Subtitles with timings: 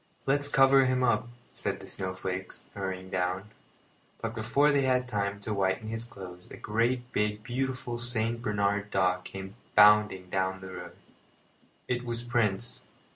[0.25, 3.51] "Let's cover him up," said the snowflakes, hurrying down;
[4.19, 8.89] but before they had time to whiten his clothes a great big beautiful Saint Bernard
[8.89, 10.95] dog came bounding down the road.
[11.87, 12.83] It was Prince.